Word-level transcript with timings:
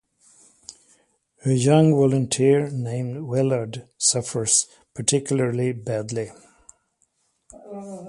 A 1.45 1.51
young 1.51 1.91
volunteer 1.91 2.71
named 2.71 3.27
Wellard 3.27 3.87
suffers 3.99 4.65
particularly 4.95 5.73
badly. 5.73 6.31